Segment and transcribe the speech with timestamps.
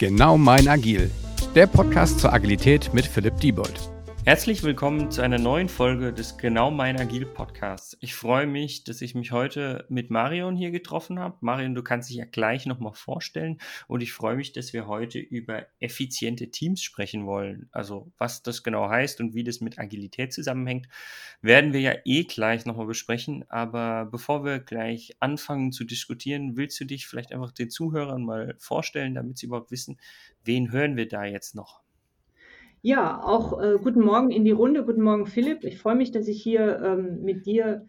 [0.00, 1.10] Genau mein Agil,
[1.54, 3.99] der Podcast zur Agilität mit Philipp Diebold.
[4.26, 7.96] Herzlich willkommen zu einer neuen Folge des Genau mein Agil Podcasts.
[8.00, 11.38] Ich freue mich, dass ich mich heute mit Marion hier getroffen habe.
[11.40, 13.56] Marion, du kannst dich ja gleich nochmal vorstellen
[13.88, 17.70] und ich freue mich, dass wir heute über effiziente Teams sprechen wollen.
[17.72, 20.86] Also was das genau heißt und wie das mit Agilität zusammenhängt,
[21.40, 23.46] werden wir ja eh gleich nochmal besprechen.
[23.48, 28.54] Aber bevor wir gleich anfangen zu diskutieren, willst du dich vielleicht einfach den Zuhörern mal
[28.58, 29.98] vorstellen, damit sie überhaupt wissen,
[30.44, 31.80] wen hören wir da jetzt noch?
[32.82, 34.86] Ja, auch äh, guten Morgen in die Runde.
[34.86, 35.64] Guten Morgen, Philipp.
[35.64, 37.86] Ich freue mich, dass ich hier ähm, mit dir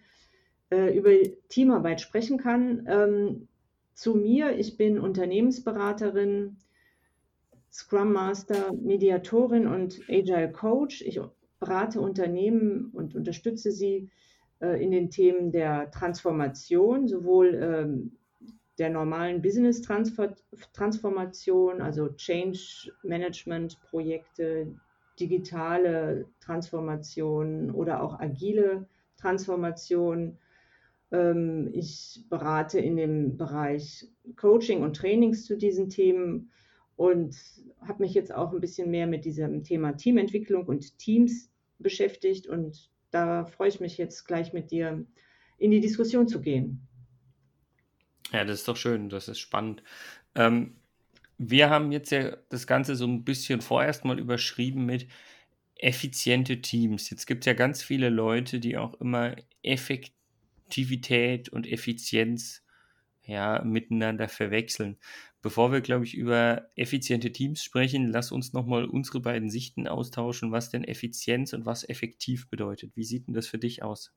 [0.70, 1.12] äh, über
[1.48, 2.86] Teamarbeit sprechen kann.
[2.90, 3.48] Ähm,
[3.94, 6.58] zu mir, ich bin Unternehmensberaterin,
[7.72, 11.02] Scrum Master, Mediatorin und Agile Coach.
[11.04, 11.22] Ich
[11.62, 14.10] berate Unternehmen und unterstütze sie
[14.60, 18.18] äh, in den Themen der Transformation, sowohl ähm,
[18.78, 24.76] der normalen Business-Transformation, also Change Management-Projekte,
[25.20, 28.88] digitale Transformation oder auch agile
[29.18, 30.38] Transformation.
[31.12, 36.52] Ähm, ich berate in dem Bereich Coaching und Trainings zu diesen Themen
[36.96, 37.36] und
[37.82, 42.90] habe mich jetzt auch ein bisschen mehr mit diesem Thema Teamentwicklung und Teams beschäftigt und
[43.10, 45.06] da freue ich mich jetzt gleich mit dir
[45.58, 46.88] in die Diskussion zu gehen.
[48.32, 49.84] Ja, das ist doch schön, das ist spannend.
[50.36, 50.76] Ähm,
[51.50, 55.08] wir haben jetzt ja das Ganze so ein bisschen vorerst mal überschrieben mit
[55.76, 57.10] effiziente Teams.
[57.10, 62.64] Jetzt gibt es ja ganz viele Leute, die auch immer Effektivität und Effizienz
[63.24, 64.98] ja, miteinander verwechseln.
[65.42, 70.52] Bevor wir, glaube ich, über effiziente Teams sprechen, lass uns nochmal unsere beiden Sichten austauschen,
[70.52, 72.96] was denn Effizienz und was effektiv bedeutet.
[72.96, 74.14] Wie sieht denn das für dich aus?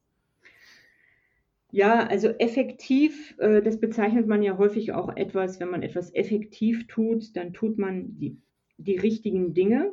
[1.74, 6.86] Ja, also effektiv, äh, das bezeichnet man ja häufig auch etwas, wenn man etwas effektiv
[6.86, 8.40] tut, dann tut man die,
[8.76, 9.92] die richtigen Dinge.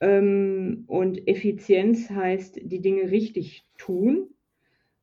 [0.00, 4.34] Ähm, und Effizienz heißt, die Dinge richtig tun.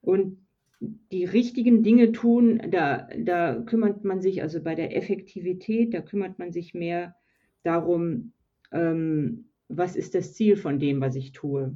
[0.01, 0.45] Und
[0.79, 6.37] die richtigen Dinge tun, da, da kümmert man sich, also bei der Effektivität, da kümmert
[6.37, 7.15] man sich mehr
[7.63, 8.33] darum,
[8.71, 11.75] ähm, was ist das Ziel von dem, was ich tue.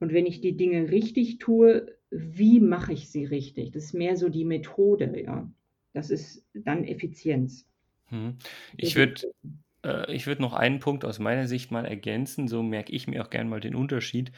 [0.00, 3.72] Und wenn ich die Dinge richtig tue, wie mache ich sie richtig?
[3.72, 5.50] Das ist mehr so die Methode, ja.
[5.92, 7.66] Das ist dann Effizienz.
[8.06, 8.36] Hm.
[8.76, 9.22] Ich würde
[9.84, 13.30] äh, ich noch einen Punkt aus meiner Sicht mal ergänzen, so merke ich mir auch
[13.30, 14.32] gerne mal den Unterschied.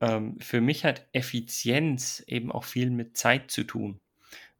[0.00, 4.00] Ähm, für mich hat Effizienz eben auch viel mit Zeit zu tun.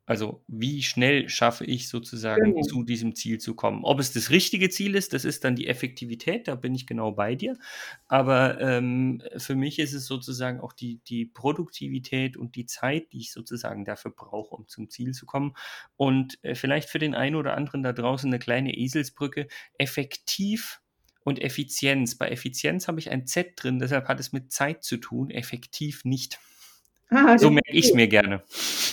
[0.06, 2.62] Also wie schnell schaffe ich sozusagen genau.
[2.62, 3.84] zu diesem Ziel zu kommen?
[3.84, 7.12] Ob es das richtige Ziel ist, das ist dann die Effektivität, da bin ich genau
[7.12, 7.56] bei dir.
[8.06, 13.20] Aber ähm, für mich ist es sozusagen auch die, die Produktivität und die Zeit, die
[13.20, 15.54] ich sozusagen dafür brauche, um zum Ziel zu kommen.
[15.96, 19.48] Und äh, vielleicht für den einen oder anderen da draußen eine kleine Eselsbrücke.
[19.78, 20.82] Effektiv
[21.24, 22.14] und Effizienz.
[22.16, 26.04] Bei Effizienz habe ich ein Z drin, deshalb hat es mit Zeit zu tun, effektiv
[26.04, 26.38] nicht.
[27.14, 28.42] Ah, so merke ich es mir gerne.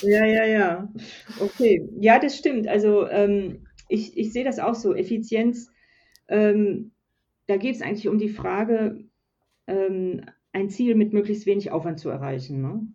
[0.02, 0.92] Ja, ja, ja.
[1.40, 1.88] Okay.
[2.00, 2.68] Ja, das stimmt.
[2.68, 4.94] Also ähm, ich, ich sehe das auch so.
[4.94, 5.70] Effizienz,
[6.28, 6.92] ähm,
[7.46, 9.04] da geht es eigentlich um die Frage,
[9.66, 10.22] ähm,
[10.52, 12.62] ein Ziel mit möglichst wenig Aufwand zu erreichen.
[12.62, 12.86] Ne?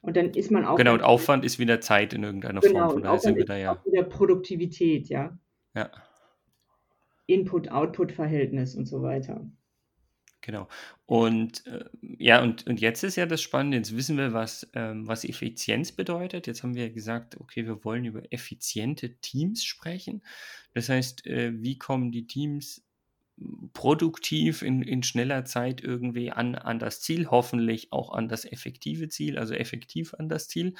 [0.00, 0.76] Und dann ist man auch.
[0.76, 2.90] Genau, und Aufwand ist wieder Zeit in irgendeiner genau, Form.
[2.92, 3.82] Von daher sind wir da ja.
[3.84, 5.36] Wieder Produktivität, ja.
[5.74, 5.90] Ja.
[7.26, 9.46] Input-Output-Verhältnis und so weiter.
[10.48, 10.66] Genau.
[11.04, 15.06] Und äh, ja, und, und jetzt ist ja das Spannende, jetzt wissen wir, was, ähm,
[15.06, 16.46] was Effizienz bedeutet.
[16.46, 20.22] Jetzt haben wir gesagt, okay, wir wollen über effiziente Teams sprechen.
[20.72, 22.82] Das heißt, äh, wie kommen die Teams
[23.74, 29.10] produktiv in, in schneller Zeit irgendwie an, an das Ziel, hoffentlich auch an das effektive
[29.10, 30.76] Ziel, also effektiv an das Ziel.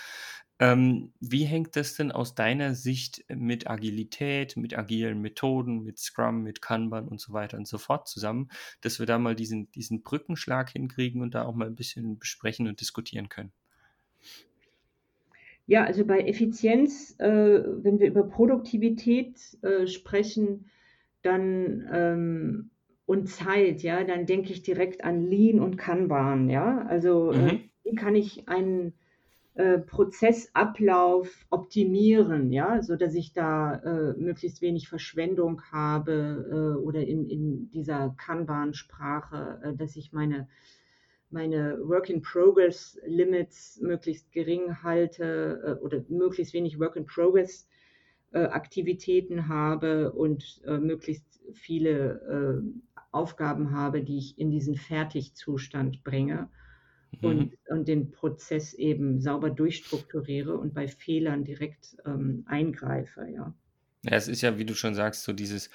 [0.60, 6.42] Ähm, wie hängt das denn aus deiner Sicht mit Agilität, mit agilen Methoden, mit Scrum,
[6.42, 10.02] mit Kanban und so weiter und so fort zusammen, dass wir da mal diesen, diesen
[10.02, 13.52] Brückenschlag hinkriegen und da auch mal ein bisschen besprechen und diskutieren können?
[15.66, 20.70] Ja, also bei Effizienz, äh, wenn wir über Produktivität äh, sprechen,
[21.22, 22.70] dann ähm,
[23.04, 26.86] und Zeit, ja, dann denke ich direkt an Lean und Kanban, ja.
[26.88, 27.48] Also äh, mhm.
[27.48, 28.94] äh, wie kann ich einen
[29.58, 37.04] äh, Prozessablauf optimieren, ja, so dass ich da äh, möglichst wenig Verschwendung habe äh, oder
[37.04, 40.48] in, in dieser Kanban-Sprache, äh, dass ich meine
[41.30, 47.68] meine Work-in-Progress-Limits möglichst gering halte oder möglichst wenig Work-in-Progress
[48.30, 56.04] äh, Aktivitäten habe und äh, möglichst viele äh, Aufgaben habe, die ich in diesen Fertigzustand
[56.04, 56.48] bringe
[57.20, 57.28] mhm.
[57.28, 63.54] und, und den Prozess eben sauber durchstrukturiere und bei Fehlern direkt ähm, eingreife, ja.
[64.04, 65.70] Ja, es ist ja, wie du schon sagst, so dieses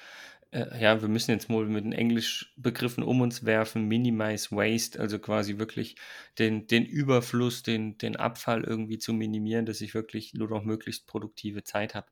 [0.54, 5.18] äh, ja, wir müssen jetzt mal mit den Englischbegriffen um uns werfen, Minimize Waste, also
[5.18, 5.96] quasi wirklich
[6.38, 11.08] den, den Überfluss, den, den Abfall irgendwie zu minimieren, dass ich wirklich nur noch möglichst
[11.08, 12.06] produktive Zeit habe.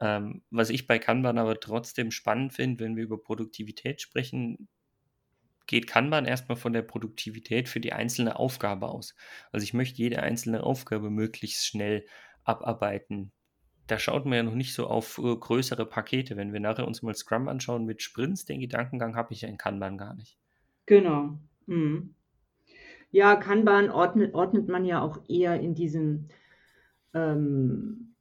[0.00, 4.68] Ähm, was ich bei Kanban aber trotzdem spannend finde, wenn wir über Produktivität sprechen,
[5.66, 9.14] geht Kanban erstmal von der Produktivität für die einzelne Aufgabe aus.
[9.52, 12.06] Also ich möchte jede einzelne Aufgabe möglichst schnell
[12.44, 13.32] abarbeiten.
[13.86, 16.36] Da schaut man ja noch nicht so auf äh, größere Pakete.
[16.36, 19.58] Wenn wir nachher uns mal Scrum anschauen mit Sprints, den Gedankengang habe ich ja in
[19.58, 20.38] Kanban gar nicht.
[20.86, 21.38] Genau.
[21.66, 22.14] Mhm.
[23.10, 26.28] Ja, Kanban ordnet, ordnet man ja auch eher in diesen
[27.14, 28.14] ähm,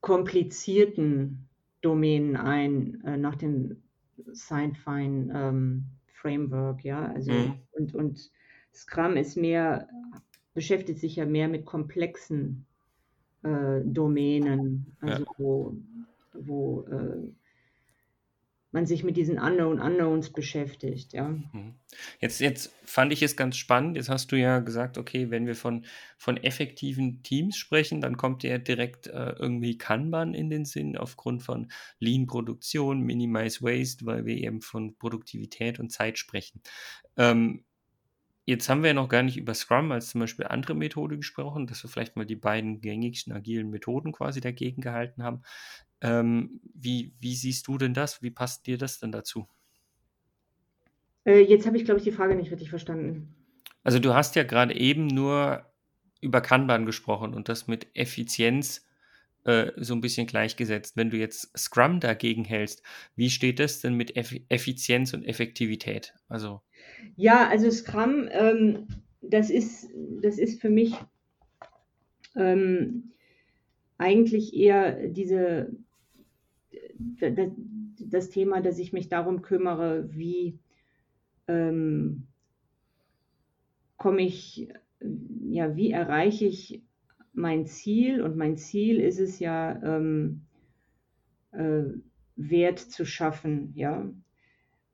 [0.00, 1.48] komplizierten
[1.80, 3.83] Domänen ein, äh, nach dem
[4.32, 7.06] Signfine ähm, Framework, ja.
[7.12, 7.54] Also mhm.
[7.72, 8.30] und, und
[8.72, 9.88] Scrum ist mehr,
[10.54, 12.66] beschäftigt sich ja mehr mit komplexen
[13.42, 15.30] äh, Domänen, also ja.
[15.38, 15.76] wo,
[16.32, 17.30] wo äh,
[18.74, 21.28] man sich mit diesen Unknown Unknowns beschäftigt, ja.
[21.28, 21.76] Mhm.
[22.18, 23.96] Jetzt, jetzt fand ich es ganz spannend.
[23.96, 25.86] Jetzt hast du ja gesagt, okay, wenn wir von,
[26.18, 31.44] von effektiven Teams sprechen, dann kommt ja direkt äh, irgendwie Kanban in den Sinn aufgrund
[31.44, 36.60] von Lean-Produktion, Minimize Waste, weil wir eben von Produktivität und Zeit sprechen.
[37.16, 37.64] Ähm,
[38.46, 41.66] Jetzt haben wir ja noch gar nicht über Scrum als zum Beispiel andere Methode gesprochen,
[41.66, 45.40] dass wir vielleicht mal die beiden gängigsten agilen Methoden quasi dagegen gehalten haben.
[46.04, 48.22] Ähm, wie, wie siehst du denn das?
[48.22, 49.48] Wie passt dir das denn dazu?
[51.24, 53.34] Äh, jetzt habe ich, glaube ich, die Frage nicht richtig verstanden.
[53.82, 55.64] Also du hast ja gerade eben nur
[56.20, 58.86] über Kanban gesprochen und das mit Effizienz
[59.44, 60.94] äh, so ein bisschen gleichgesetzt.
[60.94, 62.82] Wenn du jetzt Scrum dagegen hältst,
[63.16, 66.14] wie steht das denn mit Eff Effizienz und Effektivität?
[66.28, 66.60] Also
[67.16, 68.88] ja, also Scrum, ähm,
[69.22, 69.88] das, ist,
[70.20, 70.94] das ist für mich
[72.36, 73.12] ähm,
[73.98, 75.70] eigentlich eher diese,
[77.98, 80.58] das, Thema, dass ich mich darum kümmere, wie
[81.48, 82.26] ähm,
[83.96, 84.68] komme ich,
[85.00, 86.82] ja, wie erreiche ich
[87.32, 88.22] mein Ziel?
[88.22, 90.42] Und mein Ziel ist es ja, ähm,
[91.52, 91.84] äh,
[92.36, 94.10] Wert zu schaffen, ja.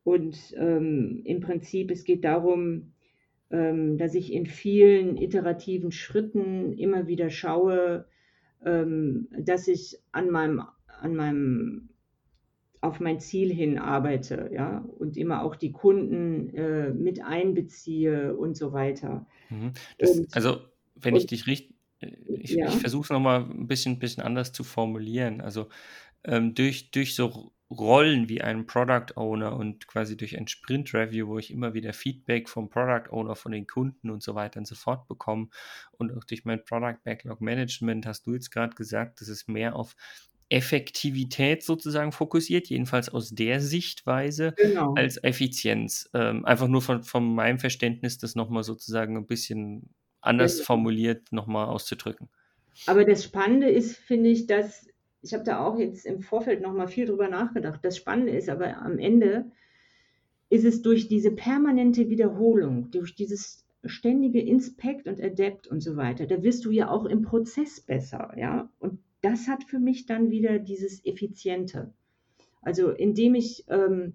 [0.02, 2.92] Und ähm, im Prinzip, es geht darum,
[3.50, 8.06] ähm, dass ich in vielen iterativen Schritten immer wieder schaue,
[8.64, 10.62] ähm, dass ich an meinem,
[11.00, 11.89] an meinem,
[12.80, 18.56] auf mein Ziel hin arbeite, ja, und immer auch die Kunden äh, mit einbeziehe und
[18.56, 19.26] so weiter.
[19.50, 19.72] Mhm.
[19.98, 20.60] Das, und, also,
[20.94, 22.68] wenn und, ich dich richtig, äh, ich, ja.
[22.68, 25.40] ich versuche es nochmal ein bisschen, bisschen anders zu formulieren.
[25.40, 25.68] Also,
[26.24, 31.28] ähm, durch, durch so Rollen wie einen Product Owner und quasi durch ein Sprint Review,
[31.28, 34.66] wo ich immer wieder Feedback vom Product Owner, von den Kunden und so weiter und
[34.66, 35.48] so fort bekomme
[35.92, 39.76] und auch durch mein Product Backlog Management hast du jetzt gerade gesagt, dass es mehr
[39.76, 39.94] auf
[40.50, 44.94] Effektivität sozusagen fokussiert, jedenfalls aus der Sichtweise genau.
[44.94, 46.10] als Effizienz.
[46.12, 50.66] Ähm, einfach nur von, von meinem Verständnis, das nochmal sozusagen ein bisschen anders genau.
[50.66, 52.28] formuliert nochmal auszudrücken.
[52.86, 54.86] Aber das Spannende ist, finde ich, dass
[55.22, 57.80] ich habe da auch jetzt im Vorfeld noch mal viel drüber nachgedacht.
[57.82, 59.50] Das Spannende ist aber am Ende
[60.48, 66.26] ist es durch diese permanente Wiederholung, durch dieses ständige Inspect und Adapt und so weiter,
[66.26, 68.68] da wirst du ja auch im Prozess besser, ja.
[68.78, 71.92] Und das hat für mich dann wieder dieses Effiziente.
[72.62, 74.14] Also indem ich ähm,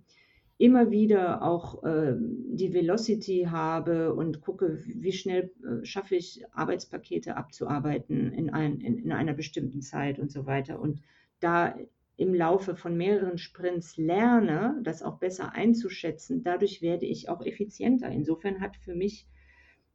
[0.58, 7.36] immer wieder auch äh, die Velocity habe und gucke, wie schnell äh, schaffe ich Arbeitspakete
[7.36, 10.80] abzuarbeiten in, ein, in, in, einer bestimmten Zeit und so weiter.
[10.80, 11.02] Und
[11.40, 11.76] da
[12.18, 18.10] im Laufe von mehreren Sprints lerne, das auch besser einzuschätzen, dadurch werde ich auch effizienter.
[18.10, 19.28] Insofern hat für mich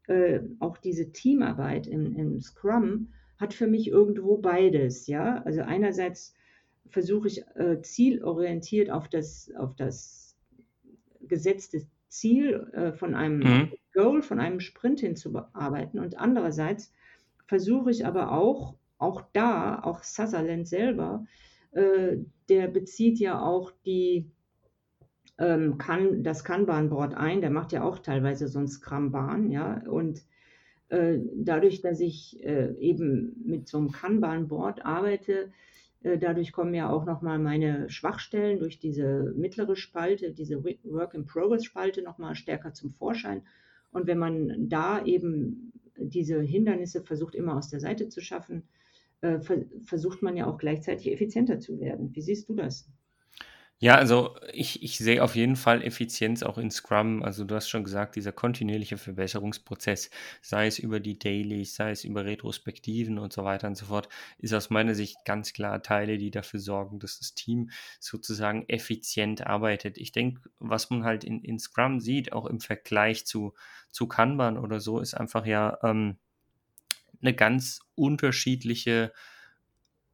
[0.09, 3.09] äh, auch diese Teamarbeit im, im Scrum
[3.41, 5.43] hat für mich irgendwo beides, ja.
[5.45, 6.35] Also einerseits
[6.91, 10.37] versuche ich äh, zielorientiert auf das, auf das
[11.23, 13.73] gesetztes Ziel äh, von einem mhm.
[13.95, 15.99] Goal, von einem Sprint hinzuarbeiten.
[15.99, 16.93] Und andererseits
[17.47, 21.25] versuche ich aber auch, auch da, auch Sutherland selber,
[21.73, 22.19] äh,
[22.49, 24.31] der bezieht ja auch die,
[25.39, 30.25] ähm, kann, das Kanban-Board ein, der macht ja auch teilweise so ein Scrum-Bahn, ja, und
[30.91, 35.53] dadurch, dass ich äh, eben mit so einem Kanban-Board arbeite,
[36.03, 42.35] äh, dadurch kommen ja auch nochmal meine Schwachstellen durch diese mittlere Spalte, diese Work-in-Progress-Spalte nochmal
[42.35, 43.43] stärker zum Vorschein.
[43.93, 48.65] Und wenn man da eben diese Hindernisse versucht immer aus der Seite zu schaffen,
[49.21, 49.39] äh,
[49.85, 52.15] versucht man ja auch gleichzeitig effizienter zu werden.
[52.15, 52.89] Wie siehst du das?
[53.83, 57.23] Ja, also ich, ich sehe auf jeden Fall Effizienz auch in Scrum.
[57.23, 60.11] Also du hast schon gesagt, dieser kontinuierliche Verbesserungsprozess,
[60.43, 64.11] sei es über die Dailies, sei es über Retrospektiven und so weiter und so fort,
[64.39, 67.71] ist aus meiner Sicht ganz klar Teile, die dafür sorgen, dass das Team
[68.01, 69.97] sozusagen effizient arbeitet.
[69.97, 73.55] Ich denke, was man halt in, in Scrum sieht, auch im Vergleich zu,
[73.91, 76.19] zu Kanban oder so, ist einfach ja ähm,
[77.23, 79.13] eine ganz unterschiedliche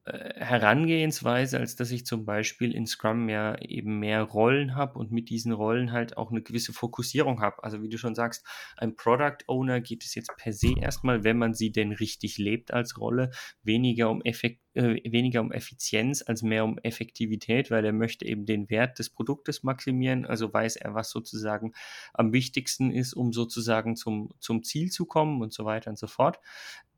[0.08, 5.30] Herangehensweise, als dass ich zum Beispiel in Scrum ja eben mehr Rollen habe und mit
[5.30, 7.64] diesen Rollen halt auch eine gewisse Fokussierung habe.
[7.64, 8.46] Also wie du schon sagst,
[8.76, 12.72] ein Product Owner geht es jetzt per se erstmal, wenn man sie denn richtig lebt
[12.72, 13.30] als Rolle,
[13.64, 18.46] weniger um Effekt, äh, weniger um Effizienz als mehr um Effektivität, weil er möchte eben
[18.46, 20.24] den Wert des Produktes maximieren.
[20.24, 21.72] Also weiß er, was sozusagen
[22.14, 26.06] am wichtigsten ist, um sozusagen zum, zum Ziel zu kommen und so weiter und so
[26.06, 26.38] fort.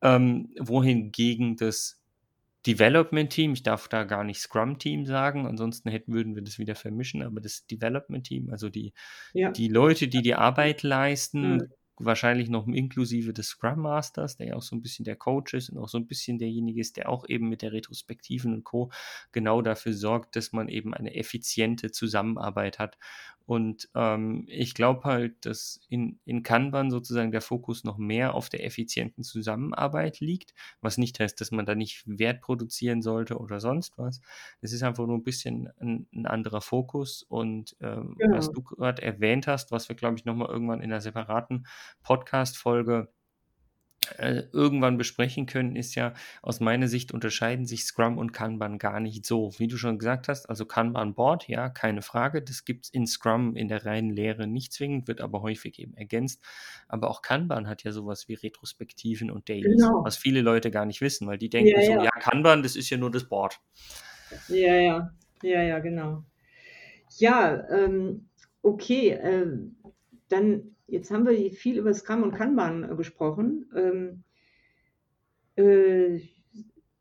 [0.02, 1.98] Ähm, wohingegen das
[2.66, 6.58] Development Team, ich darf da gar nicht Scrum Team sagen, ansonsten hätten, würden wir das
[6.58, 8.92] wieder vermischen, aber das Development Team, also die,
[9.32, 9.50] ja.
[9.50, 14.54] die Leute, die die Arbeit leisten, mhm wahrscheinlich noch inklusive des Scrum Masters, der ja
[14.54, 17.08] auch so ein bisschen der Coach ist und auch so ein bisschen derjenige ist, der
[17.08, 18.90] auch eben mit der Retrospektiven und Co.
[19.32, 22.98] genau dafür sorgt, dass man eben eine effiziente Zusammenarbeit hat.
[23.48, 28.50] Und ähm, ich glaube halt, dass in, in Kanban sozusagen der Fokus noch mehr auf
[28.50, 30.52] der effizienten Zusammenarbeit liegt,
[30.82, 34.20] was nicht heißt, dass man da nicht Wert produzieren sollte oder sonst was.
[34.60, 37.22] Es ist einfach nur ein bisschen ein, ein anderer Fokus.
[37.22, 38.30] Und ähm, ja.
[38.32, 41.66] was du gerade erwähnt hast, was wir, glaube ich, nochmal irgendwann in einer separaten
[42.02, 43.08] Podcast-Folge
[44.16, 49.00] äh, irgendwann besprechen können, ist ja, aus meiner Sicht unterscheiden sich Scrum und Kanban gar
[49.00, 49.52] nicht so.
[49.58, 53.06] Wie du schon gesagt hast, also Kanban Board, ja, keine Frage, das gibt es in
[53.06, 56.42] Scrum in der reinen Lehre nicht zwingend, wird aber häufig eben ergänzt.
[56.86, 60.04] Aber auch Kanban hat ja sowas wie Retrospektiven und Dailies, genau.
[60.04, 62.04] was viele Leute gar nicht wissen, weil die denken ja, so, ja.
[62.04, 63.60] ja, Kanban, das ist ja nur das Board.
[64.48, 65.10] Ja, ja,
[65.42, 66.24] ja, ja, genau.
[67.18, 68.28] Ja, ähm,
[68.62, 69.46] okay, äh,
[70.28, 73.70] dann Jetzt haben wir viel über Scrum und Kanban äh, gesprochen.
[73.76, 74.24] Ähm,
[75.56, 76.20] äh,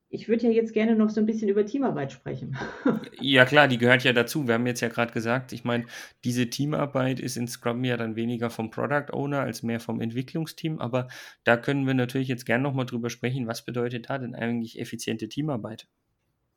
[0.09, 2.57] ich würde ja jetzt gerne noch so ein bisschen über Teamarbeit sprechen.
[3.19, 4.47] Ja klar, die gehört ja dazu.
[4.47, 5.85] Wir haben jetzt ja gerade gesagt, ich meine,
[6.23, 10.79] diese Teamarbeit ist in Scrum ja dann weniger vom Product Owner als mehr vom Entwicklungsteam.
[10.79, 11.07] Aber
[11.43, 15.29] da können wir natürlich jetzt gerne nochmal drüber sprechen, was bedeutet da denn eigentlich effiziente
[15.29, 15.87] Teamarbeit?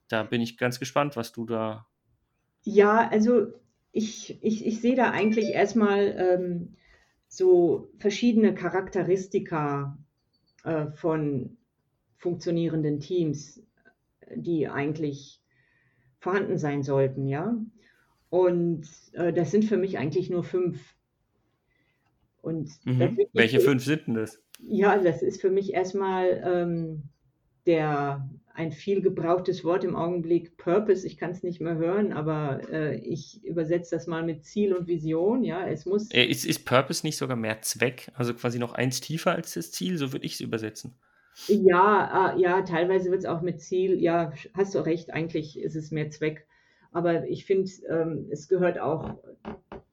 [0.08, 1.86] Da bin ich ganz gespannt, was du da.
[2.62, 3.46] Ja, also
[3.92, 6.76] ich, ich, ich sehe da eigentlich erstmal ähm,
[7.30, 9.96] so verschiedene Charakteristika
[10.64, 11.56] äh, von
[12.18, 13.62] funktionierenden Teams,
[14.34, 15.40] die eigentlich
[16.18, 17.56] vorhanden sein sollten, ja.
[18.28, 20.96] Und äh, das sind für mich eigentlich nur fünf.
[22.42, 23.18] Und mhm.
[23.32, 24.42] Welche fünf sind denn das?
[24.58, 27.04] Ja, das ist für mich erstmal ähm,
[27.66, 28.28] der
[28.60, 32.96] ein viel gebrauchtes Wort im Augenblick, Purpose, ich kann es nicht mehr hören, aber äh,
[32.96, 36.10] ich übersetze das mal mit Ziel und Vision, ja, es muss...
[36.10, 39.72] Äh, ist, ist Purpose nicht sogar mehr Zweck, also quasi noch eins tiefer als das
[39.72, 40.94] Ziel, so würde ich es übersetzen.
[41.46, 45.74] Ja, äh, ja, teilweise wird es auch mit Ziel, ja, hast du recht, eigentlich ist
[45.74, 46.46] es mehr Zweck,
[46.92, 49.16] aber ich finde, ähm, es gehört auch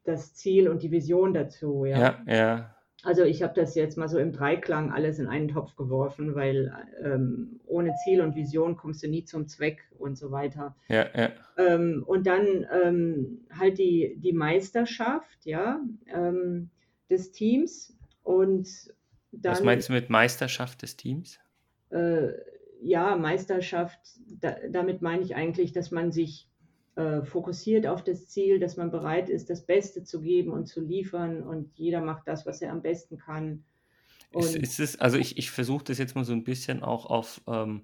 [0.03, 1.99] das Ziel und die Vision dazu, ja.
[1.99, 2.76] Ja, ja.
[3.03, 6.73] Also ich habe das jetzt mal so im Dreiklang alles in einen Topf geworfen, weil
[7.03, 10.75] ähm, ohne Ziel und Vision kommst du nie zum Zweck und so weiter.
[10.87, 11.31] Ja, ja.
[11.57, 15.79] Ähm, und dann ähm, halt die, die Meisterschaft, ja,
[16.11, 16.71] ähm,
[17.09, 18.67] des Teams und
[19.31, 21.39] dann, Was meinst du mit Meisterschaft des Teams?
[21.89, 22.29] Äh,
[22.81, 23.99] ja, Meisterschaft,
[24.41, 26.49] da, damit meine ich eigentlich, dass man sich
[26.97, 30.81] äh, fokussiert auf das Ziel, dass man bereit ist, das Beste zu geben und zu
[30.81, 33.63] liefern und jeder macht das, was er am besten kann.
[34.31, 37.41] Ist, ist es, also ich, ich versuche das jetzt mal so ein bisschen auch auf,
[37.47, 37.83] ähm,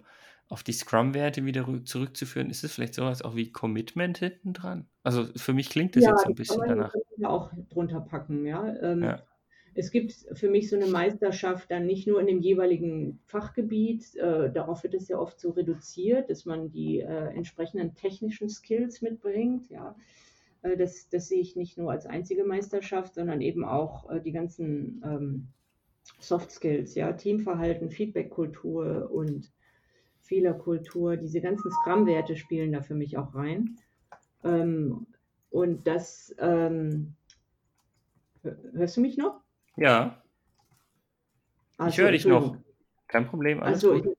[0.50, 2.50] auf die Scrum-Werte wieder zurückzuführen.
[2.50, 4.88] Ist es vielleicht sowas auch wie Commitment hinten dran?
[5.04, 6.94] Also für mich klingt das ja, jetzt so ein bisschen danach.
[7.24, 8.76] auch drunter packen, ja.
[8.82, 9.24] Ähm, ja
[9.76, 14.52] es gibt für mich so eine Meisterschaft dann nicht nur in dem jeweiligen Fachgebiet, äh,
[14.52, 19.70] darauf wird es ja oft so reduziert, dass man die äh, entsprechenden technischen Skills mitbringt.
[19.70, 19.96] Ja.
[20.62, 24.32] Äh, das, das sehe ich nicht nur als einzige Meisterschaft, sondern eben auch äh, die
[24.32, 25.48] ganzen ähm,
[26.20, 29.52] Soft Skills, ja, Teamverhalten, Feedbackkultur und
[30.22, 33.78] Fehlerkultur, diese ganzen Scrum-Werte spielen da für mich auch rein.
[34.44, 35.08] Ähm,
[35.50, 37.16] und das, ähm,
[38.74, 39.43] hörst du mich noch?
[39.76, 40.22] Ja.
[41.78, 42.58] Also, ich höre dich noch.
[43.08, 43.62] Kein Problem.
[43.62, 44.16] Alles also.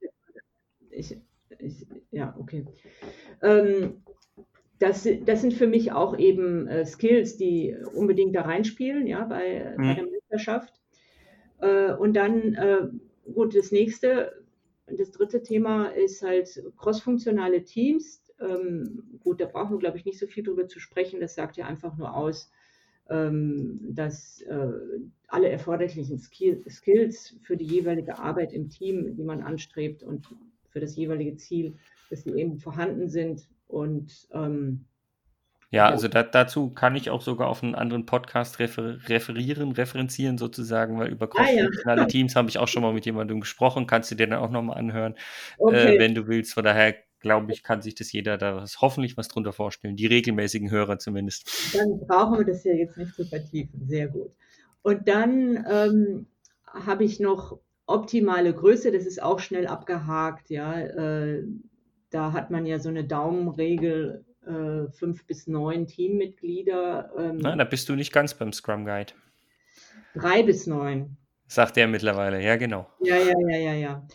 [0.90, 1.16] Ich,
[1.58, 2.66] ich, ja, okay.
[3.42, 4.02] Ähm,
[4.78, 9.74] das, das sind für mich auch eben äh, Skills, die unbedingt da reinspielen, ja, bei,
[9.76, 9.82] mhm.
[9.82, 10.80] bei der Meisterschaft.
[11.60, 12.88] Äh, und dann, äh,
[13.32, 14.44] gut, das nächste,
[14.86, 18.22] das dritte Thema ist halt crossfunktionale Teams.
[18.40, 21.20] Ähm, gut, da brauchen wir, glaube ich, nicht so viel drüber zu sprechen.
[21.20, 22.50] Das sagt ja einfach nur aus,
[23.06, 24.66] dass äh,
[25.28, 30.26] alle erforderlichen Skill Skills für die jeweilige Arbeit im Team, die man anstrebt und
[30.70, 31.74] für das jeweilige Ziel,
[32.08, 34.86] dass sie eben vorhanden sind und ähm,
[35.74, 40.38] ja, also da, dazu kann ich auch sogar auf einen anderen Podcast refer referieren, referenzieren
[40.38, 42.08] sozusagen, weil über crossfunktionale ah, ja.
[42.08, 44.78] Teams habe ich auch schon mal mit jemandem gesprochen, kannst du dir dann auch nochmal
[44.78, 45.18] anhören, äh,
[45.58, 45.96] okay.
[45.96, 46.54] äh, wenn du willst.
[46.54, 50.70] Von daher glaube ich, kann sich das jeder da hoffentlich was drunter vorstellen, die regelmäßigen
[50.70, 51.74] Hörer zumindest.
[51.74, 54.30] Dann brauchen wir das ja jetzt nicht zu vertiefen, sehr gut.
[54.82, 56.26] Und dann ähm,
[56.66, 60.78] habe ich noch optimale Größe, das ist auch schnell abgehakt, ja.
[60.78, 61.44] Äh,
[62.10, 67.10] da hat man ja so eine Daumenregel äh, fünf bis neun Teammitglieder.
[67.18, 69.14] Ähm, Na, da bist du nicht ganz beim Scrum Guide.
[70.14, 71.16] Drei bis neun.
[71.46, 72.86] Sagt er mittlerweile, ja, genau.
[73.00, 74.06] Ja, ja, ja, ja, ja.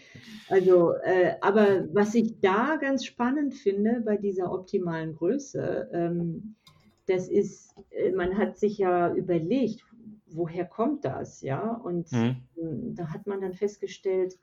[0.49, 6.55] Also, äh, aber was ich da ganz spannend finde bei dieser optimalen Größe, ähm,
[7.05, 9.85] das ist, äh, man hat sich ja überlegt,
[10.25, 11.71] woher kommt das, ja?
[11.73, 12.95] Und mhm.
[12.95, 14.37] da hat man dann festgestellt,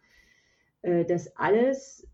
[0.83, 2.07] äh, dass alles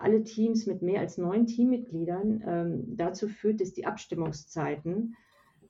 [0.00, 5.16] alle Teams mit mehr als neun Teammitgliedern ähm, dazu führt, dass die Abstimmungszeiten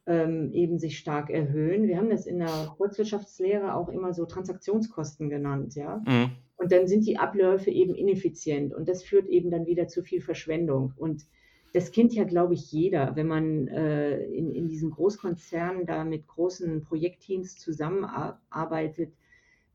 [0.08, 1.86] ähm, eben sich stark erhöhen.
[1.86, 6.02] Wir haben das in der Volkswirtschaftslehre auch immer so Transaktionskosten genannt, ja.
[6.06, 6.30] Mhm.
[6.56, 10.20] Und dann sind die Abläufe eben ineffizient und das führt eben dann wieder zu viel
[10.20, 10.92] Verschwendung.
[10.96, 11.24] Und
[11.72, 16.26] das kennt ja, glaube ich, jeder, wenn man äh, in, in diesen Großkonzernen da mit
[16.26, 19.12] großen Projektteams zusammenarbeitet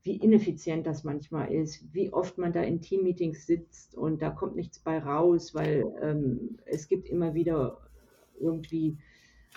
[0.04, 4.54] wie ineffizient das manchmal ist, wie oft man da in Teammeetings sitzt und da kommt
[4.54, 7.78] nichts bei raus, weil ähm, es gibt immer wieder
[8.38, 8.98] irgendwie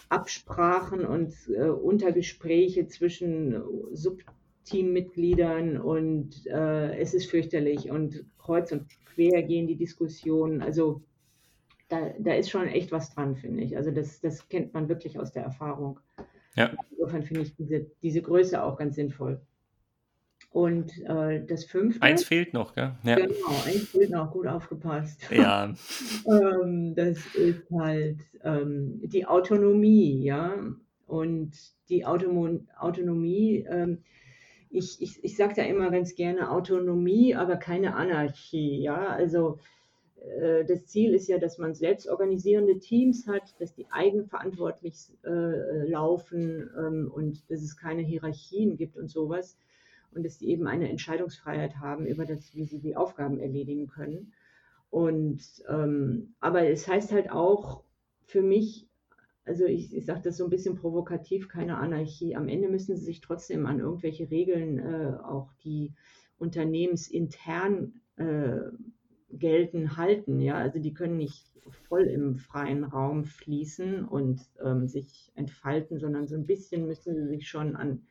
[0.09, 3.61] Absprachen und äh, Untergespräche zwischen
[3.91, 10.61] Subteammitgliedern und äh, es ist fürchterlich und kreuz und quer gehen die Diskussionen.
[10.61, 11.01] Also
[11.89, 13.77] da, da ist schon echt was dran, finde ich.
[13.77, 15.99] Also das, das kennt man wirklich aus der Erfahrung.
[16.55, 16.71] Ja.
[16.91, 19.41] Insofern finde ich diese, diese Größe auch ganz sinnvoll.
[20.49, 22.01] Und äh, das fünfte.
[22.01, 22.95] Eins fehlt noch, gell?
[23.03, 23.15] Ja.
[23.15, 25.21] Genau, eins fehlt noch, gut aufgepasst.
[25.29, 25.73] Ja.
[26.25, 30.55] ähm, das ist halt ähm, die Autonomie, ja.
[31.05, 31.51] Und
[31.89, 33.99] die Automo Autonomie, ähm,
[34.69, 39.07] ich, ich, ich sage da immer ganz gerne Autonomie, aber keine Anarchie, ja.
[39.07, 39.59] Also
[40.39, 46.69] äh, das Ziel ist ja, dass man selbstorganisierende Teams hat, dass die eigenverantwortlich äh, laufen
[46.77, 49.57] ähm, und dass es keine Hierarchien gibt und sowas
[50.11, 54.33] und dass sie eben eine Entscheidungsfreiheit haben über das, wie sie die Aufgaben erledigen können.
[54.89, 57.83] Und ähm, aber es heißt halt auch
[58.25, 58.87] für mich,
[59.45, 62.35] also ich, ich sage das so ein bisschen provokativ, keine Anarchie.
[62.35, 65.93] Am Ende müssen sie sich trotzdem an irgendwelche Regeln, äh, auch die
[66.37, 68.59] unternehmensintern äh,
[69.31, 70.39] gelten, halten.
[70.41, 71.45] Ja, also die können nicht
[71.87, 77.27] voll im freien Raum fließen und ähm, sich entfalten, sondern so ein bisschen müssen sie
[77.27, 78.05] sich schon an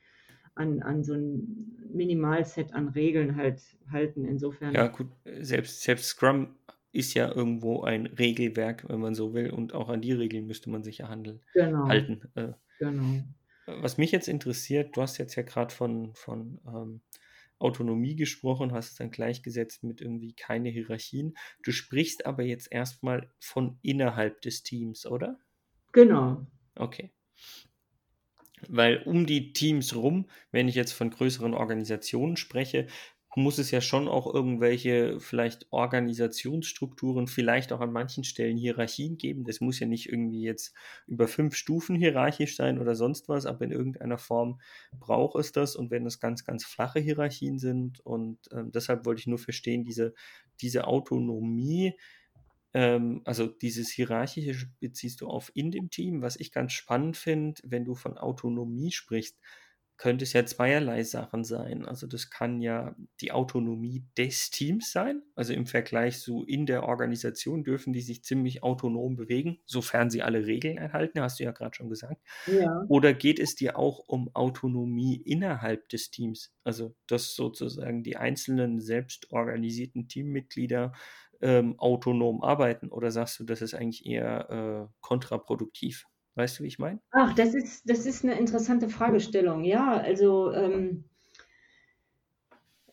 [0.57, 4.25] an, an so ein Minimalset an Regeln halt halten.
[4.25, 4.75] Insofern.
[4.75, 6.57] Ja, gut, selbst, selbst Scrum
[6.93, 10.71] ist ja irgendwo ein Regelwerk, wenn man so will, und auch an die Regeln müsste
[10.71, 11.87] man sich ja handeln, genau.
[11.87, 12.23] halten.
[12.35, 13.23] Äh, genau.
[13.67, 17.01] Was mich jetzt interessiert, du hast jetzt ja gerade von, von ähm,
[17.59, 21.35] Autonomie gesprochen, hast es dann gleichgesetzt mit irgendwie keine Hierarchien.
[21.63, 25.39] Du sprichst aber jetzt erstmal von innerhalb des Teams, oder?
[25.93, 26.47] Genau.
[26.77, 27.11] Okay.
[28.69, 32.87] Weil um die Teams rum, wenn ich jetzt von größeren Organisationen spreche,
[33.37, 39.45] muss es ja schon auch irgendwelche vielleicht Organisationsstrukturen, vielleicht auch an manchen Stellen Hierarchien geben.
[39.45, 40.75] Das muss ja nicht irgendwie jetzt
[41.07, 44.59] über fünf Stufen hierarchisch sein oder sonst was, aber in irgendeiner Form
[44.99, 45.77] braucht es das.
[45.77, 49.85] Und wenn das ganz, ganz flache Hierarchien sind und äh, deshalb wollte ich nur verstehen,
[49.85, 50.15] diese,
[50.63, 51.95] diese Autonomie,
[52.77, 56.21] ähm, also dieses Hierarchische beziehst du auf in dem Team.
[56.21, 59.39] Was ich ganz spannend finde, wenn du von Autonomie sprichst,
[59.97, 61.87] könnte es ja zweierlei Sachen sein.
[61.87, 65.23] Also das kann ja die Autonomie des Teams sein.
[65.35, 70.23] Also im Vergleich so in der Organisation dürfen die sich ziemlich autonom bewegen, sofern sie
[70.23, 72.21] alle Regeln einhalten, hast du ja gerade schon gesagt.
[72.47, 72.85] Ja.
[72.89, 76.55] Oder geht es dir auch um Autonomie innerhalb des Teams?
[76.63, 80.93] Also dass sozusagen die einzelnen selbstorganisierten Teammitglieder
[81.41, 82.91] ähm, autonom arbeiten?
[82.91, 86.07] Oder sagst du, das ist eigentlich eher äh, kontraproduktiv?
[86.35, 87.01] Weißt du, wie ich meine?
[87.13, 89.65] Ach, das ist, das ist eine interessante Fragestellung.
[89.65, 91.05] Ja, also ähm,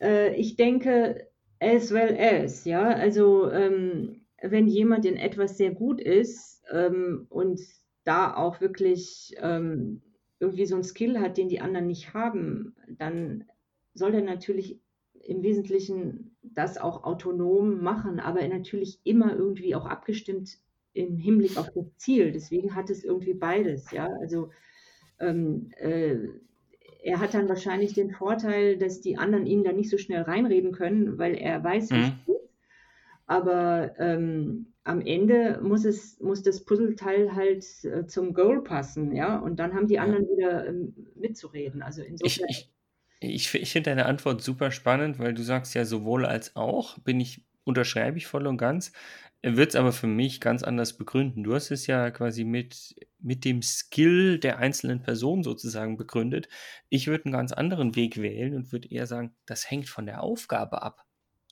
[0.01, 1.29] äh, ich denke,
[1.59, 7.59] as well as, ja, also ähm, wenn jemand in etwas sehr gut ist ähm, und
[8.03, 10.01] da auch wirklich ähm,
[10.39, 13.45] irgendwie so ein Skill hat, den die anderen nicht haben, dann
[13.93, 14.81] soll er natürlich
[15.13, 20.57] im Wesentlichen das auch autonom machen, aber natürlich immer irgendwie auch abgestimmt
[20.93, 22.31] im Hinblick auf das Ziel.
[22.31, 24.07] Deswegen hat es irgendwie beides, ja.
[24.21, 24.49] Also
[25.19, 26.17] ähm, äh,
[27.03, 30.71] er hat dann wahrscheinlich den Vorteil, dass die anderen ihn da nicht so schnell reinreden
[30.71, 32.03] können, weil er weiß, wie mhm.
[32.03, 32.49] es geht.
[33.25, 39.39] Aber ähm, am Ende muss es, muss das Puzzleteil halt äh, zum Goal passen, ja,
[39.39, 40.31] und dann haben die anderen ja.
[40.31, 41.81] wieder ähm, mitzureden.
[41.81, 42.47] Also insofern.
[42.49, 42.72] Ich, ich,
[43.23, 47.19] ich, ich finde deine Antwort super spannend, weil du sagst ja sowohl als auch, bin
[47.19, 48.91] ich, unterschreibe ich voll und ganz
[49.43, 51.43] wird es aber für mich ganz anders begründen.
[51.43, 56.47] Du hast es ja quasi mit, mit dem Skill der einzelnen Person sozusagen begründet.
[56.87, 60.23] Ich würde einen ganz anderen Weg wählen und würde eher sagen, das hängt von der
[60.23, 61.03] Aufgabe ab.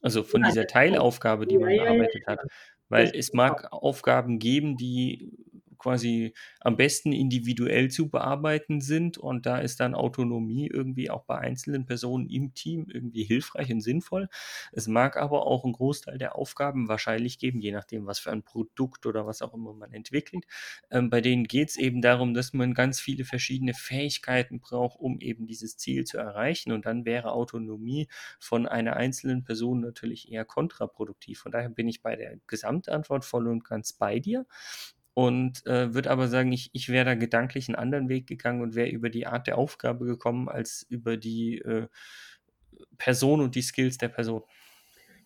[0.01, 2.39] Also von dieser Teilaufgabe, die man bearbeitet hat.
[2.88, 5.34] Weil es mag Aufgaben geben, die
[5.81, 9.17] quasi am besten individuell zu bearbeiten sind.
[9.17, 13.81] Und da ist dann Autonomie irgendwie auch bei einzelnen Personen im Team irgendwie hilfreich und
[13.81, 14.29] sinnvoll.
[14.71, 18.43] Es mag aber auch einen Großteil der Aufgaben wahrscheinlich geben, je nachdem, was für ein
[18.43, 20.45] Produkt oder was auch immer man entwickelt.
[20.89, 25.19] Ähm, bei denen geht es eben darum, dass man ganz viele verschiedene Fähigkeiten braucht, um
[25.19, 26.71] eben dieses Ziel zu erreichen.
[26.71, 28.07] Und dann wäre Autonomie
[28.39, 31.39] von einer einzelnen Person natürlich eher kontraproduktiv.
[31.39, 34.45] Von daher bin ich bei der Gesamtantwort voll und ganz bei dir
[35.13, 38.76] und äh, würde aber sagen, ich, ich wäre da gedanklich einen anderen Weg gegangen und
[38.76, 41.88] wäre über die Art der Aufgabe gekommen, als über die äh,
[42.97, 44.43] Person und die Skills der Person.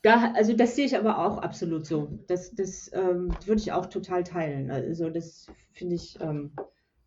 [0.01, 2.19] Da, also das sehe ich aber auch absolut so.
[2.27, 4.69] Das, das ähm, würde ich auch total teilen.
[4.69, 6.51] Also das finde ich ähm,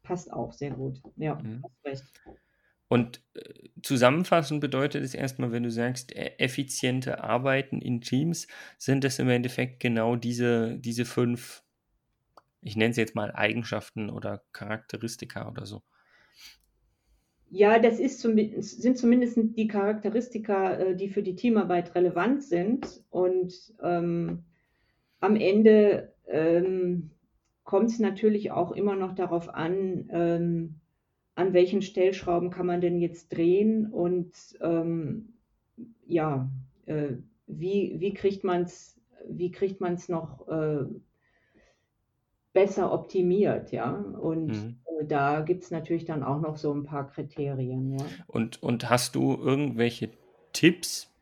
[0.02, 1.00] passt auch sehr gut.
[1.16, 1.62] Ja, mhm.
[1.62, 2.22] hast recht.
[2.88, 9.04] Und äh, zusammenfassend bedeutet es erstmal, wenn du sagst, e, effiziente Arbeiten in Teams, sind
[9.04, 11.62] es im Endeffekt genau diese, diese fünf
[12.60, 15.82] ich nenne sie jetzt mal Eigenschaften oder Charakteristika oder so.
[17.50, 23.02] Ja, das ist zum, sind zumindest die Charakteristika, äh, die für die Teamarbeit relevant sind.
[23.08, 24.44] Und ähm,
[25.20, 27.10] am Ende ähm,
[27.64, 30.80] kommt es natürlich auch immer noch darauf an, ähm,
[31.36, 35.34] an welchen Stellschrauben kann man denn jetzt drehen und ähm,
[36.04, 36.50] ja,
[36.86, 37.12] äh,
[37.46, 40.84] wie, wie kriegt man es wie kriegt man es noch äh,
[42.58, 43.92] besser optimiert, ja.
[43.92, 44.80] Und mhm.
[45.00, 48.04] Äh, da gibt es natürlich dann auch noch so ein paar Kriterien, ja.
[48.26, 50.10] Und, und hast du irgendwelche
[50.52, 51.14] Tipps,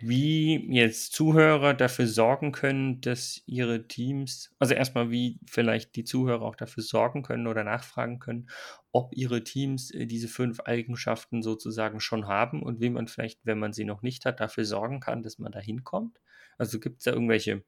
[0.00, 6.42] wie jetzt Zuhörer dafür sorgen können, dass ihre Teams, also erstmal, wie vielleicht die Zuhörer
[6.42, 8.48] auch dafür sorgen können oder nachfragen können,
[8.92, 13.58] ob ihre Teams äh, diese fünf Eigenschaften sozusagen schon haben und wie man vielleicht, wenn
[13.58, 16.20] man sie noch nicht hat, dafür sorgen kann, dass man da hinkommt?
[16.58, 17.64] Also gibt es da irgendwelche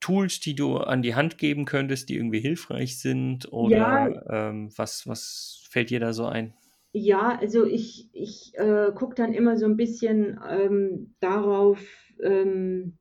[0.00, 3.52] Tools, die du an die Hand geben könntest, die irgendwie hilfreich sind?
[3.52, 4.48] Oder ja.
[4.48, 6.54] ähm, was, was fällt dir da so ein?
[6.92, 11.78] Ja, also ich, ich äh, gucke dann immer so ein bisschen ähm, darauf,
[12.22, 12.94] ähm,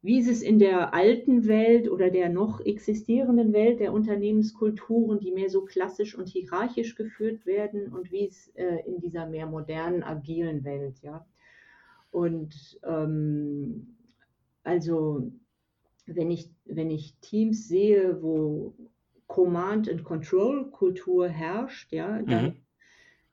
[0.00, 5.32] wie ist es in der alten Welt oder der noch existierenden Welt der Unternehmenskulturen, die
[5.32, 10.02] mehr so klassisch und hierarchisch geführt werden und wie es äh, in dieser mehr modernen,
[10.02, 11.26] agilen Welt, ja.
[12.10, 13.96] Und ähm,
[14.62, 15.32] also
[16.06, 18.74] wenn ich, wenn ich Teams sehe, wo
[19.26, 22.56] Command and Control Kultur herrscht, ja, dann mhm.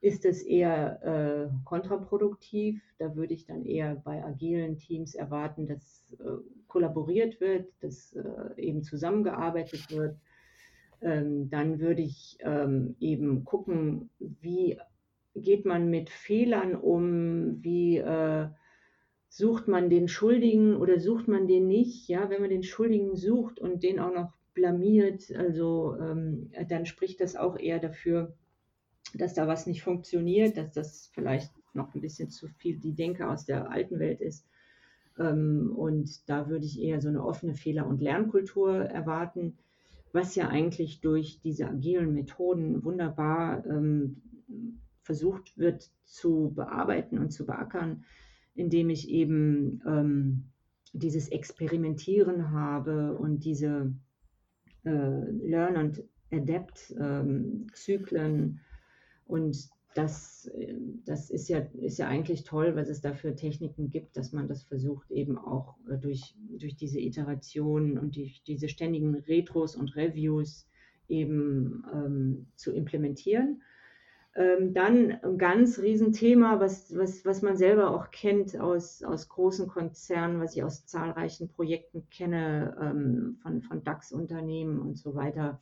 [0.00, 2.82] ist das eher äh, kontraproduktiv.
[2.98, 8.22] Da würde ich dann eher bei agilen Teams erwarten, dass äh, kollaboriert wird, dass äh,
[8.56, 10.16] eben zusammengearbeitet wird.
[11.02, 14.78] Ähm, dann würde ich ähm, eben gucken, wie
[15.34, 18.48] geht man mit Fehlern um, wie äh,
[19.32, 22.06] sucht man den Schuldigen oder sucht man den nicht?
[22.06, 27.18] Ja, wenn man den Schuldigen sucht und den auch noch blamiert, also ähm, dann spricht
[27.22, 28.34] das auch eher dafür,
[29.14, 33.26] dass da was nicht funktioniert, dass das vielleicht noch ein bisschen zu viel die Denke
[33.26, 34.46] aus der alten Welt ist.
[35.18, 39.56] Ähm, und da würde ich eher so eine offene Fehler- und Lernkultur erwarten,
[40.12, 44.20] was ja eigentlich durch diese agilen Methoden wunderbar ähm,
[45.00, 48.04] versucht wird zu bearbeiten und zu beackern
[48.54, 50.50] indem ich eben ähm,
[50.92, 53.94] dieses Experimentieren habe und diese
[54.84, 58.40] äh, Learn- and Adapt-Zyklen.
[58.40, 58.60] Ähm,
[59.24, 60.50] und das,
[61.04, 64.48] das ist, ja, ist ja eigentlich toll, was es da für Techniken gibt, dass man
[64.48, 69.94] das versucht, eben auch äh, durch, durch diese Iterationen und durch diese ständigen Retros und
[69.96, 70.66] Reviews
[71.08, 73.62] eben ähm, zu implementieren.
[74.34, 79.68] Ähm, dann ein ganz Riesenthema, was, was, was man selber auch kennt aus, aus großen
[79.68, 85.60] Konzernen, was ich aus zahlreichen Projekten kenne, ähm, von, von DAX-Unternehmen und so weiter.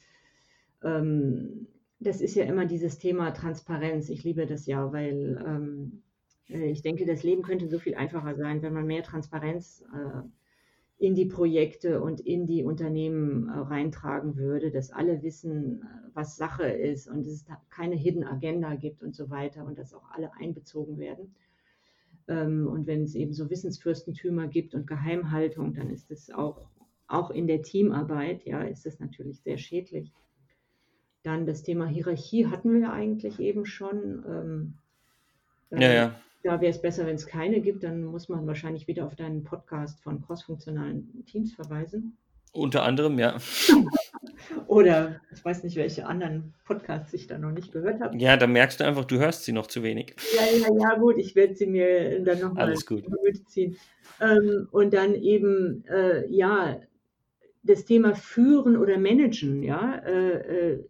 [0.84, 1.66] Ähm,
[1.98, 4.08] das ist ja immer dieses Thema Transparenz.
[4.08, 6.02] Ich liebe das ja, weil ähm,
[6.48, 10.22] äh, ich denke, das Leben könnte so viel einfacher sein, wenn man mehr Transparenz äh,
[11.00, 15.82] in die Projekte und in die Unternehmen äh, reintragen würde, dass alle wissen,
[16.12, 20.10] was Sache ist und es keine Hidden Agenda gibt und so weiter und dass auch
[20.10, 21.34] alle einbezogen werden.
[22.28, 26.68] Ähm, und wenn es eben so Wissensfürstentümer gibt und Geheimhaltung, dann ist es auch,
[27.06, 30.12] auch in der Teamarbeit, ja, ist das natürlich sehr schädlich.
[31.22, 34.22] Dann das Thema Hierarchie hatten wir eigentlich eben schon.
[34.28, 34.74] Ähm,
[35.70, 37.82] ja, ja da wäre es besser, wenn es keine gibt.
[37.82, 42.16] Dann muss man wahrscheinlich wieder auf deinen Podcast von crossfunktionalen Teams verweisen.
[42.52, 43.36] Unter anderem, ja.
[44.66, 48.16] Oder ich weiß nicht, welche anderen Podcasts ich da noch nicht gehört habe.
[48.18, 50.16] Ja, da merkst du einfach, du hörst sie noch zu wenig.
[50.34, 52.74] Ja, ja, ja, gut, ich werde sie mir dann nochmal
[53.46, 53.76] ziehen.
[54.20, 56.80] Ähm, und dann eben, äh, ja,
[57.62, 60.84] das Thema Führen oder Managen, ja, äh, äh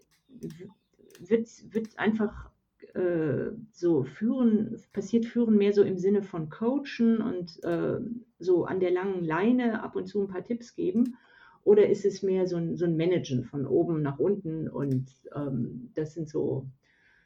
[1.20, 2.49] wird, wird einfach
[2.94, 8.00] äh, so führen, passiert führen mehr so im Sinne von coachen und äh,
[8.38, 11.16] so an der langen Leine ab und zu ein paar Tipps geben?
[11.62, 14.68] Oder ist es mehr so ein, so ein Managen von oben nach unten?
[14.68, 16.66] Und ähm, das sind so,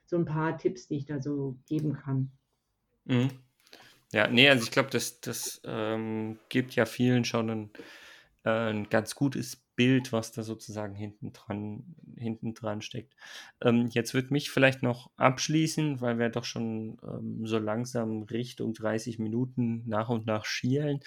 [0.07, 2.31] so ein paar Tipps, die ich da so geben kann.
[3.05, 3.31] Mhm.
[4.13, 7.71] Ja, nee, also ich glaube, das, das ähm, gibt ja vielen schon ein,
[8.45, 13.15] äh, ein ganz gutes Bild, was da sozusagen hinten dran, hinten dran steckt.
[13.61, 18.73] Ähm, jetzt wird mich vielleicht noch abschließen, weil wir doch schon ähm, so langsam Richtung
[18.75, 21.01] 30 Minuten nach und nach schielen.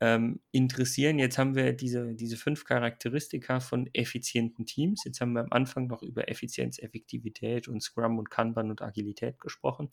[0.00, 1.18] Ähm, interessieren.
[1.18, 5.04] Jetzt haben wir diese, diese fünf Charakteristika von effizienten Teams.
[5.04, 9.40] Jetzt haben wir am Anfang noch über Effizienz, Effektivität und Scrum und Kanban und Agilität
[9.40, 9.90] gesprochen.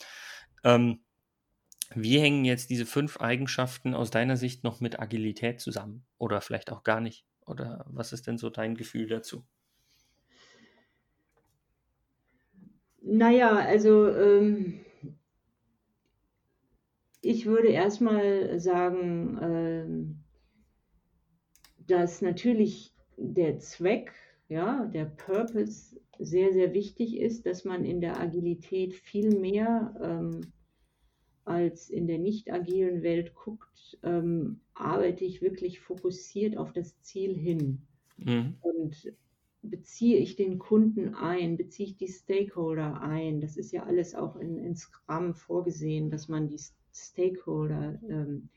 [0.63, 1.01] Ähm,
[1.93, 6.05] wie hängen jetzt diese fünf Eigenschaften aus deiner Sicht noch mit Agilität zusammen?
[6.17, 7.25] Oder vielleicht auch gar nicht?
[7.45, 9.43] Oder was ist denn so dein Gefühl dazu?
[13.01, 14.79] Naja, also ähm,
[17.21, 20.23] ich würde erstmal sagen, ähm,
[21.87, 24.11] dass natürlich der Zweck,
[24.47, 30.41] ja, der Purpose sehr, sehr wichtig ist, dass man in der Agilität viel mehr ähm,
[31.45, 37.33] als in der nicht agilen Welt guckt, ähm, arbeite ich wirklich fokussiert auf das Ziel
[37.35, 37.81] hin.
[38.17, 38.55] Mhm.
[38.61, 39.13] Und
[39.61, 43.41] beziehe ich den Kunden ein, beziehe ich die Stakeholder ein.
[43.41, 46.59] Das ist ja alles auch in, in Scrum vorgesehen, dass man die
[46.93, 48.49] Stakeholder ähm,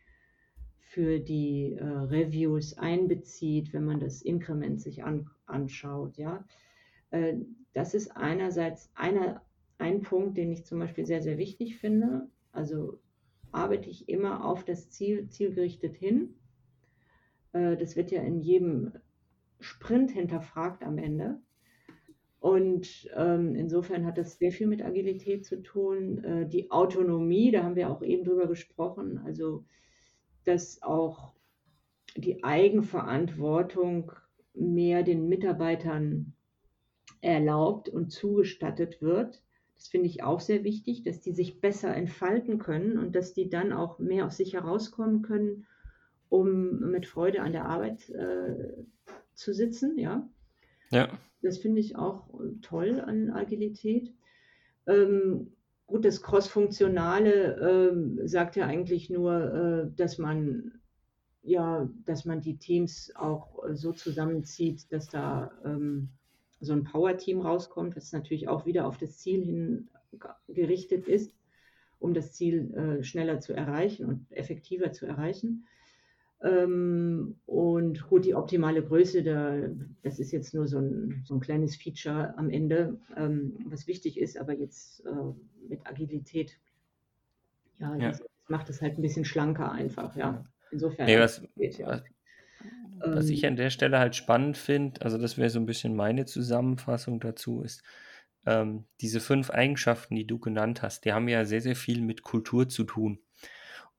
[0.79, 6.17] für die äh, Reviews einbezieht, wenn man das Inkrement sich an, anschaut.
[6.17, 6.45] Ja?
[7.11, 7.37] Äh,
[7.75, 9.43] das ist einerseits einer,
[9.79, 12.29] ein Punkt, den ich zum Beispiel sehr, sehr wichtig finde.
[12.53, 12.99] Also
[13.53, 16.35] arbeite ich immer auf das Ziel, zielgerichtet hin.
[17.53, 18.93] Äh, das wird ja in jedem
[19.61, 21.41] Sprint hinterfragt am Ende.
[22.41, 26.23] Und ähm, insofern hat das sehr viel mit Agilität zu tun.
[26.23, 29.65] Äh, die Autonomie, da haben wir auch eben drüber gesprochen, also
[30.45, 31.33] dass auch
[32.17, 34.13] die Eigenverantwortung
[34.55, 36.35] mehr den Mitarbeitern
[37.21, 39.43] erlaubt und zugestattet wird.
[39.79, 43.49] Das finde ich auch sehr wichtig, dass die sich besser entfalten können und dass die
[43.49, 45.67] dann auch mehr aus sich herauskommen können,
[46.29, 48.85] um mit Freude an der Arbeit äh,
[49.35, 49.97] zu sitzen.
[49.97, 50.29] Ja.
[50.91, 51.09] ja.
[51.43, 52.29] Das finde ich auch
[52.61, 54.13] toll an Agilität.
[54.89, 55.53] Ähm,
[55.87, 60.73] gut, das Cross-Funktionale ähm, sagt ja eigentlich nur, äh, dass man
[61.43, 66.11] ja, dass man die Teams auch so zusammenzieht, dass da ähm,
[66.61, 69.89] so ein Power-Team rauskommt, was natürlich auch wieder auf das Ziel hin
[70.49, 71.35] gerichtet ist,
[71.99, 75.67] um das Ziel äh, schneller zu erreichen und effektiver zu erreichen.
[76.41, 79.57] Ähm, und gut, die optimale Größe, da,
[80.03, 84.19] das ist jetzt nur so ein, so ein kleines Feature am Ende, ähm, was wichtig
[84.19, 86.59] ist, aber jetzt äh, mit Agilität,
[87.81, 88.09] ja, ja.
[88.11, 90.45] Das, das macht es halt ein bisschen schlanker einfach, ja.
[90.71, 91.07] Insofern.
[91.07, 91.89] Nee, was, geht, ja.
[91.89, 92.03] was,
[93.01, 93.51] was ich ähm.
[93.51, 97.63] an der Stelle halt spannend finde, also das wäre so ein bisschen meine Zusammenfassung dazu,
[97.63, 97.83] ist,
[98.47, 102.23] ähm, diese fünf Eigenschaften, die du genannt hast, die haben ja sehr, sehr viel mit
[102.23, 103.21] Kultur zu tun.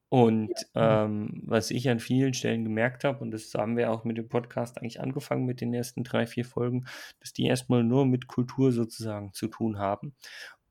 [0.10, 1.06] Und ja.
[1.06, 4.28] ähm, was ich an vielen Stellen gemerkt habe, und das haben wir auch mit dem
[4.28, 6.86] Podcast eigentlich angefangen mit den ersten drei, vier Folgen,
[7.20, 10.16] dass die erstmal nur mit Kultur sozusagen zu tun haben.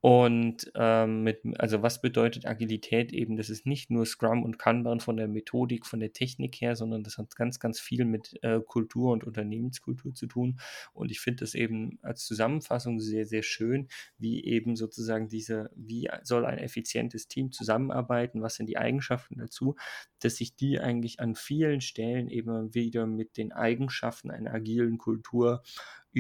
[0.09, 3.37] Und ähm, mit, also was bedeutet Agilität eben?
[3.37, 7.03] Das ist nicht nur Scrum und Kanban von der Methodik, von der Technik her, sondern
[7.03, 10.61] das hat ganz, ganz viel mit äh, Kultur und Unternehmenskultur zu tun.
[10.95, 16.09] Und ich finde das eben als Zusammenfassung sehr, sehr schön, wie eben sozusagen diese, wie
[16.23, 19.77] soll ein effizientes Team zusammenarbeiten, was sind die Eigenschaften dazu,
[20.21, 25.63] dass sich die eigentlich an vielen Stellen eben wieder mit den Eigenschaften einer agilen Kultur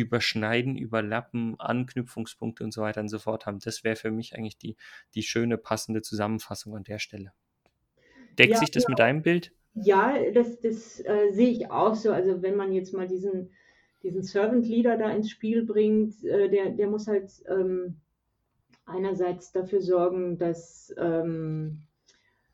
[0.01, 3.59] überschneiden, überlappen, Anknüpfungspunkte und so weiter und so fort haben.
[3.61, 4.77] Das wäre für mich eigentlich die,
[5.15, 7.33] die schöne, passende Zusammenfassung an der Stelle.
[8.39, 8.91] Deckt ja, sich das ja.
[8.91, 9.53] mit deinem Bild?
[9.75, 12.13] Ja, das, das äh, sehe ich auch so.
[12.13, 13.51] Also wenn man jetzt mal diesen,
[14.03, 18.01] diesen Servant Leader da ins Spiel bringt, äh, der, der muss halt ähm,
[18.87, 21.83] einerseits dafür sorgen, dass ähm,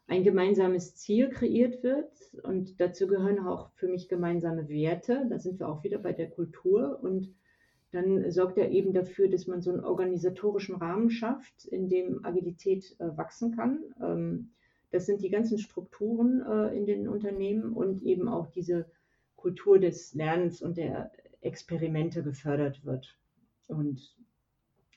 [0.06, 2.10] ein gemeinsames Ziel kreiert wird
[2.42, 5.26] und dazu gehören auch für mich gemeinsame Werte.
[5.30, 7.34] Da sind wir auch wieder bei der Kultur und
[7.90, 12.96] dann sorgt er eben dafür, dass man so einen organisatorischen Rahmen schafft, in dem Agilität
[12.98, 13.78] äh, wachsen kann.
[14.02, 14.50] Ähm,
[14.90, 18.86] das sind die ganzen Strukturen äh, in den Unternehmen und eben auch diese
[19.36, 23.16] Kultur des Lernens und der Experimente gefördert wird.
[23.68, 24.16] Und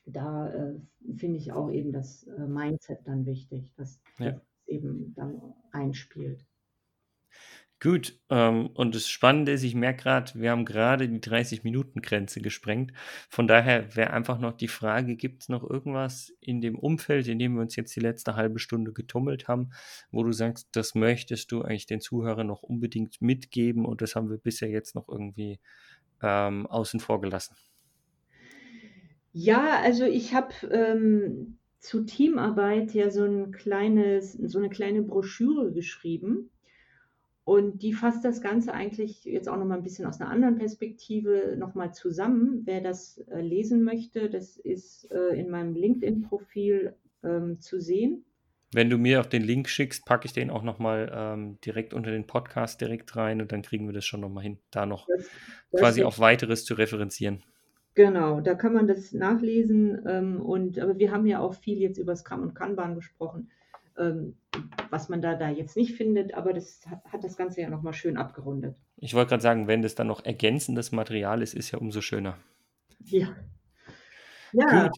[0.06, 0.76] da äh,
[1.16, 4.40] finde ich auch eben das äh, Mindset dann wichtig, dass ja.
[4.68, 6.46] Eben dann einspielt.
[7.80, 12.92] Gut, ähm, und das Spannende ist, ich merke gerade, wir haben gerade die 30-Minuten-Grenze gesprengt.
[13.30, 17.38] Von daher wäre einfach noch die Frage, gibt es noch irgendwas in dem Umfeld, in
[17.38, 19.70] dem wir uns jetzt die letzte halbe Stunde getummelt haben,
[20.10, 24.32] wo du sagst, das möchtest du eigentlich den Zuhörern noch unbedingt mitgeben und das haben
[24.32, 25.60] wir bisher jetzt noch irgendwie
[26.24, 27.56] ähm, außen vor gelassen?
[29.34, 35.72] Ja, also ich habe ähm, zu Teamarbeit ja so, ein kleines, so eine kleine Broschüre
[35.72, 36.50] geschrieben.
[37.46, 41.56] Und die fasst das Ganze eigentlich jetzt auch nochmal ein bisschen aus einer anderen Perspektive
[41.58, 42.64] nochmal zusammen.
[42.66, 48.26] Wer das äh, lesen möchte, das ist äh, in meinem LinkedIn-Profil ähm, zu sehen.
[48.74, 52.12] Wenn du mir auch den Link schickst, packe ich den auch nochmal ähm, direkt unter
[52.12, 55.30] den Podcast direkt rein und dann kriegen wir das schon nochmal hin, da noch das,
[55.72, 57.46] das quasi auf weiteres zu referenzieren.
[57.98, 60.06] Genau, da kann man das nachlesen.
[60.08, 63.50] Ähm, und, aber wir haben ja auch viel jetzt über Scrum und Kanban gesprochen,
[63.98, 64.38] ähm,
[64.92, 67.94] was man da, da jetzt nicht findet, aber das hat, hat das Ganze ja nochmal
[67.94, 68.76] schön abgerundet.
[68.98, 72.38] Ich wollte gerade sagen, wenn das dann noch ergänzendes Material ist, ist ja umso schöner.
[73.04, 73.36] Ja.
[74.54, 74.92] Ja,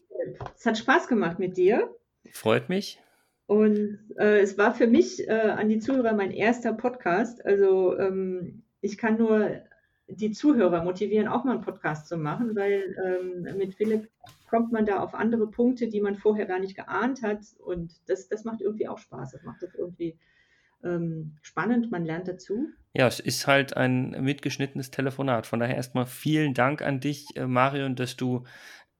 [0.54, 1.88] es hat Spaß gemacht mit dir.
[2.30, 3.00] Freut mich.
[3.46, 7.42] Und äh, es war für mich äh, an die Zuhörer mein erster Podcast.
[7.46, 9.62] Also ähm, ich kann nur
[10.10, 14.08] die Zuhörer motivieren, auch mal einen Podcast zu machen, weil ähm, mit Philipp
[14.48, 17.40] kommt man da auf andere Punkte, die man vorher gar nicht geahnt hat.
[17.64, 19.32] Und das, das macht irgendwie auch Spaß.
[19.32, 20.18] Das macht das irgendwie
[20.82, 22.68] ähm, spannend, man lernt dazu.
[22.94, 25.46] Ja, es ist halt ein mitgeschnittenes Telefonat.
[25.46, 28.44] Von daher erstmal vielen Dank an dich, äh, Marion, dass du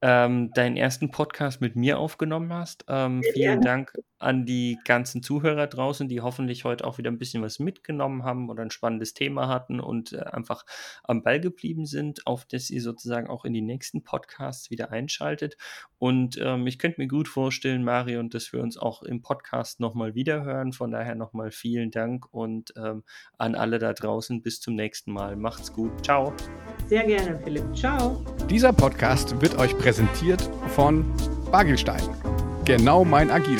[0.01, 2.85] ähm, deinen ersten Podcast mit mir aufgenommen hast.
[2.87, 7.41] Ähm, vielen Dank an die ganzen Zuhörer draußen, die hoffentlich heute auch wieder ein bisschen
[7.41, 10.63] was mitgenommen haben oder ein spannendes Thema hatten und äh, einfach
[11.03, 15.57] am Ball geblieben sind, auf das ihr sozusagen auch in die nächsten Podcasts wieder einschaltet.
[15.97, 20.15] Und ähm, ich könnte mir gut vorstellen, Marion, dass wir uns auch im Podcast nochmal
[20.15, 20.73] wiederhören.
[20.73, 23.03] Von daher nochmal vielen Dank und ähm,
[23.37, 25.35] an alle da draußen bis zum nächsten Mal.
[25.35, 26.03] Macht's gut.
[26.03, 26.33] Ciao.
[26.87, 27.75] Sehr gerne, Philipp.
[27.75, 28.23] Ciao.
[28.49, 31.03] Dieser Podcast wird euch präsentiert von
[31.51, 32.01] Bagelstein.
[32.63, 33.59] Genau mein Agil.